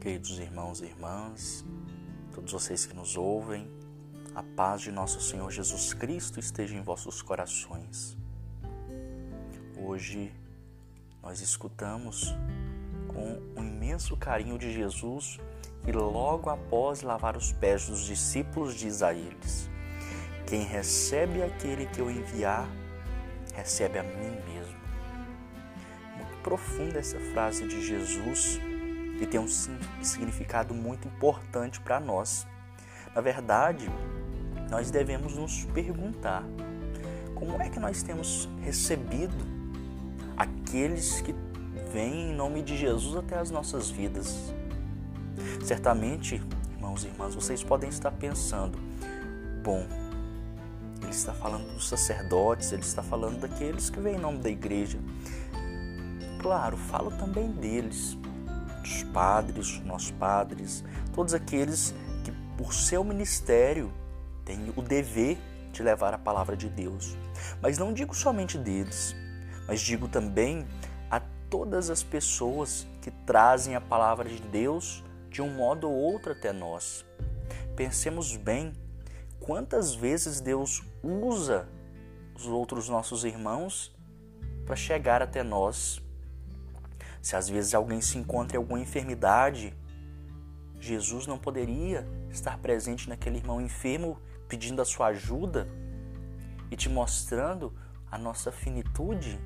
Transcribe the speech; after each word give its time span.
Queridos 0.00 0.38
irmãos 0.38 0.80
e 0.80 0.84
irmãs, 0.84 1.64
todos 2.32 2.52
vocês 2.52 2.86
que 2.86 2.94
nos 2.94 3.16
ouvem, 3.16 3.68
a 4.32 4.44
paz 4.44 4.82
de 4.82 4.92
nosso 4.92 5.20
Senhor 5.20 5.50
Jesus 5.50 5.92
Cristo 5.92 6.38
esteja 6.38 6.76
em 6.76 6.82
vossos 6.82 7.20
corações. 7.20 8.16
Hoje 9.76 10.32
nós 11.20 11.40
escutamos 11.40 12.32
com 13.08 13.42
um 13.60 13.64
imenso 13.64 14.16
carinho 14.16 14.56
de 14.56 14.72
Jesus 14.72 15.40
que 15.84 15.90
logo 15.90 16.48
após 16.48 17.02
lavar 17.02 17.36
os 17.36 17.52
pés 17.52 17.88
dos 17.88 18.04
discípulos 18.04 18.76
diz 18.76 19.02
a 19.02 19.12
eles: 19.12 19.68
Quem 20.46 20.62
recebe 20.62 21.42
aquele 21.42 21.86
que 21.86 22.00
eu 22.00 22.08
enviar, 22.08 22.68
recebe 23.52 23.98
a 23.98 24.04
mim 24.04 24.30
mesmo. 24.54 24.78
Muito 26.16 26.40
profunda 26.44 27.00
essa 27.00 27.18
frase 27.18 27.66
de 27.66 27.84
Jesus 27.84 28.60
que 29.18 29.26
tem 29.26 29.40
um 29.40 29.48
significado 29.48 30.72
muito 30.72 31.08
importante 31.08 31.80
para 31.80 31.98
nós. 31.98 32.46
Na 33.14 33.20
verdade, 33.20 33.90
nós 34.70 34.90
devemos 34.90 35.34
nos 35.34 35.64
perguntar 35.64 36.44
como 37.34 37.60
é 37.60 37.68
que 37.68 37.80
nós 37.80 38.02
temos 38.02 38.48
recebido 38.62 39.34
aqueles 40.36 41.20
que 41.20 41.34
vêm 41.92 42.30
em 42.30 42.34
nome 42.34 42.62
de 42.62 42.76
Jesus 42.76 43.16
até 43.16 43.38
as 43.38 43.50
nossas 43.50 43.90
vidas. 43.90 44.52
Certamente, 45.64 46.42
irmãos 46.76 47.04
e 47.04 47.08
irmãs, 47.08 47.34
vocês 47.34 47.62
podem 47.62 47.88
estar 47.88 48.10
pensando: 48.12 48.78
bom, 49.62 49.86
ele 51.02 51.10
está 51.10 51.32
falando 51.32 51.72
dos 51.74 51.88
sacerdotes, 51.88 52.72
ele 52.72 52.82
está 52.82 53.02
falando 53.02 53.40
daqueles 53.40 53.88
que 53.88 53.98
vêm 53.98 54.16
em 54.16 54.20
nome 54.20 54.38
da 54.38 54.50
igreja. 54.50 54.98
Claro, 56.40 56.76
falo 56.76 57.10
também 57.12 57.50
deles, 57.50 58.16
dos 58.88 59.02
padres, 59.04 59.80
nossos 59.80 60.10
padres, 60.12 60.84
todos 61.14 61.34
aqueles 61.34 61.94
que, 62.24 62.32
por 62.56 62.72
seu 62.72 63.04
ministério, 63.04 63.92
têm 64.44 64.72
o 64.76 64.82
dever 64.82 65.38
de 65.72 65.82
levar 65.82 66.14
a 66.14 66.18
palavra 66.18 66.56
de 66.56 66.68
Deus. 66.68 67.16
Mas 67.60 67.76
não 67.76 67.92
digo 67.92 68.14
somente 68.14 68.56
deles, 68.56 69.14
mas 69.66 69.80
digo 69.80 70.08
também 70.08 70.66
a 71.10 71.20
todas 71.50 71.90
as 71.90 72.02
pessoas 72.02 72.86
que 73.02 73.10
trazem 73.10 73.74
a 73.74 73.80
palavra 73.80 74.28
de 74.28 74.40
Deus 74.40 75.04
de 75.30 75.42
um 75.42 75.50
modo 75.50 75.88
ou 75.88 75.94
outro 75.94 76.32
até 76.32 76.52
nós. 76.52 77.04
Pensemos 77.76 78.36
bem 78.36 78.72
quantas 79.38 79.94
vezes 79.94 80.40
Deus 80.40 80.82
usa 81.02 81.68
os 82.34 82.46
outros 82.46 82.88
nossos 82.88 83.24
irmãos 83.24 83.94
para 84.64 84.74
chegar 84.74 85.22
até 85.22 85.42
nós 85.42 86.02
se 87.20 87.36
às 87.36 87.48
vezes 87.48 87.74
alguém 87.74 88.00
se 88.00 88.18
encontra 88.18 88.56
em 88.56 88.60
alguma 88.60 88.80
enfermidade, 88.80 89.74
Jesus 90.80 91.26
não 91.26 91.38
poderia 91.38 92.06
estar 92.30 92.58
presente 92.58 93.08
naquele 93.08 93.38
irmão 93.38 93.60
enfermo 93.60 94.18
pedindo 94.48 94.80
a 94.80 94.84
sua 94.84 95.08
ajuda 95.08 95.68
e 96.70 96.76
te 96.76 96.88
mostrando 96.88 97.72
a 98.10 98.16
nossa 98.16 98.52
finitude? 98.52 99.38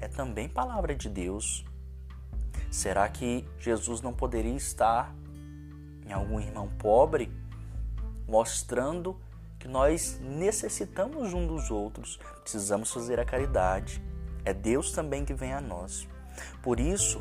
É 0.00 0.08
também 0.08 0.48
palavra 0.48 0.94
de 0.94 1.08
Deus. 1.08 1.64
Será 2.70 3.08
que 3.08 3.44
Jesus 3.58 4.00
não 4.00 4.12
poderia 4.12 4.54
estar 4.54 5.14
em 6.06 6.12
algum 6.12 6.40
irmão 6.40 6.68
pobre, 6.78 7.30
mostrando 8.26 9.18
que 9.58 9.66
nós 9.66 10.18
necessitamos 10.20 11.34
um 11.34 11.46
dos 11.46 11.70
outros, 11.70 12.18
precisamos 12.42 12.92
fazer 12.92 13.18
a 13.18 13.24
caridade? 13.24 14.02
É 14.44 14.54
Deus 14.54 14.92
também 14.92 15.24
que 15.24 15.34
vem 15.34 15.52
a 15.52 15.60
nós. 15.60 16.08
Por 16.62 16.80
isso, 16.80 17.20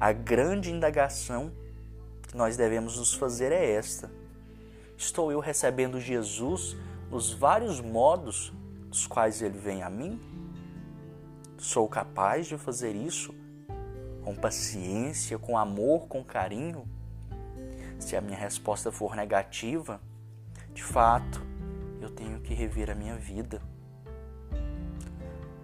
a 0.00 0.12
grande 0.12 0.70
indagação 0.70 1.52
que 2.26 2.36
nós 2.36 2.56
devemos 2.56 2.98
nos 2.98 3.14
fazer 3.14 3.52
é 3.52 3.72
esta: 3.72 4.10
Estou 4.96 5.30
eu 5.30 5.40
recebendo 5.40 6.00
Jesus 6.00 6.76
nos 7.10 7.32
vários 7.32 7.80
modos 7.80 8.52
dos 8.88 9.06
quais 9.06 9.42
ele 9.42 9.58
vem 9.58 9.82
a 9.82 9.90
mim? 9.90 10.20
Sou 11.58 11.88
capaz 11.88 12.46
de 12.46 12.58
fazer 12.58 12.94
isso 12.94 13.34
com 14.22 14.34
paciência, 14.34 15.38
com 15.38 15.56
amor, 15.56 16.06
com 16.08 16.24
carinho? 16.24 16.88
Se 17.98 18.16
a 18.16 18.20
minha 18.20 18.36
resposta 18.36 18.90
for 18.90 19.14
negativa, 19.14 20.00
de 20.72 20.82
fato, 20.82 21.40
eu 22.00 22.10
tenho 22.10 22.40
que 22.40 22.52
rever 22.52 22.90
a 22.90 22.94
minha 22.94 23.16
vida. 23.16 23.62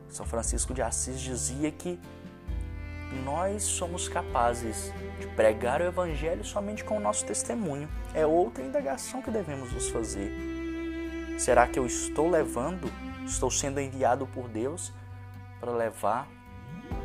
São 0.08 0.26
Francisco 0.26 0.74
de 0.74 0.82
Assis 0.82 1.20
dizia 1.20 1.70
que 1.70 1.98
nós 3.24 3.62
somos 3.62 4.08
capazes 4.08 4.92
de 5.18 5.26
pregar 5.28 5.80
o 5.80 5.84
Evangelho 5.84 6.44
somente 6.44 6.84
com 6.84 6.96
o 6.96 7.00
nosso 7.00 7.24
testemunho. 7.24 7.88
É 8.14 8.24
outra 8.24 8.64
indagação 8.64 9.20
que 9.20 9.30
devemos 9.30 9.72
nos 9.72 9.88
fazer. 9.88 10.32
Será 11.38 11.66
que 11.66 11.78
eu 11.78 11.86
estou 11.86 12.30
levando, 12.30 12.90
estou 13.26 13.50
sendo 13.50 13.80
enviado 13.80 14.26
por 14.26 14.48
Deus 14.48 14.92
para 15.58 15.72
levar 15.72 16.28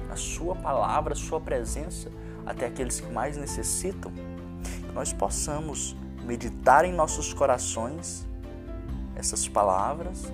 a 0.09 0.15
Sua 0.15 0.55
palavra, 0.55 1.13
a 1.13 1.15
Sua 1.15 1.41
presença 1.41 2.11
até 2.45 2.67
aqueles 2.67 2.99
que 2.99 3.11
mais 3.11 3.37
necessitam? 3.37 4.11
Que 4.11 4.91
nós 4.93 5.11
possamos 5.11 5.95
meditar 6.23 6.85
em 6.85 6.93
nossos 6.93 7.33
corações 7.33 8.27
essas 9.15 9.47
palavras 9.47 10.31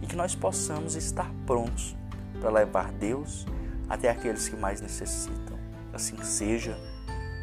e 0.00 0.06
que 0.06 0.16
nós 0.16 0.34
possamos 0.34 0.96
estar 0.96 1.30
prontos 1.46 1.96
para 2.40 2.50
levar 2.50 2.90
Deus 2.92 3.46
até 3.88 4.10
aqueles 4.10 4.48
que 4.48 4.56
mais 4.56 4.80
necessitam. 4.80 5.58
Assim 5.92 6.16
seja, 6.22 6.76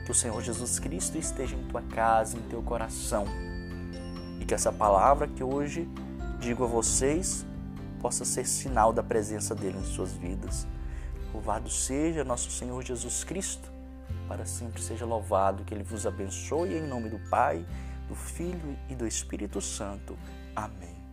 que 0.05 0.11
o 0.11 0.15
Senhor 0.15 0.41
Jesus 0.41 0.79
Cristo 0.79 1.19
esteja 1.19 1.55
em 1.55 1.63
tua 1.67 1.83
casa, 1.83 2.35
em 2.35 2.41
teu 2.49 2.63
coração, 2.63 3.25
e 4.39 4.45
que 4.45 4.55
essa 4.55 4.71
palavra 4.71 5.27
que 5.27 5.43
hoje 5.43 5.87
digo 6.39 6.63
a 6.63 6.67
vocês 6.67 7.45
possa 8.01 8.25
ser 8.25 8.47
sinal 8.47 8.91
da 8.91 9.03
presença 9.03 9.53
dele 9.53 9.77
em 9.77 9.83
suas 9.83 10.13
vidas. 10.13 10.65
Louvado 11.31 11.69
seja 11.69 12.23
nosso 12.23 12.49
Senhor 12.49 12.83
Jesus 12.83 13.23
Cristo, 13.23 13.71
para 14.27 14.45
sempre 14.45 14.81
seja 14.81 15.05
louvado, 15.05 15.63
que 15.63 15.75
ele 15.75 15.83
vos 15.83 16.07
abençoe 16.07 16.73
em 16.73 16.87
nome 16.87 17.09
do 17.09 17.19
Pai, 17.29 17.63
do 18.07 18.15
Filho 18.15 18.75
e 18.89 18.95
do 18.95 19.05
Espírito 19.05 19.61
Santo. 19.61 20.17
Amém. 20.55 21.08